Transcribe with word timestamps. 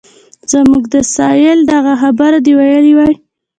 زموږ 0.51 0.83
د 0.93 0.95
سایل 1.15 1.59
دغه 1.73 1.93
خبره 2.01 2.37
دې 2.45 2.53
ویلې 2.59 2.93
وای. 2.97 3.13